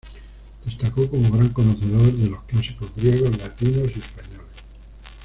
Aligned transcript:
Destacó 0.65 1.07
como 1.07 1.29
gran 1.29 1.49
conocedor 1.49 2.11
de 2.13 2.27
los 2.31 2.43
clásicos 2.45 2.91
griegos, 2.95 3.37
latinos 3.37 3.87
y 3.95 3.99
españoles. 3.99 4.47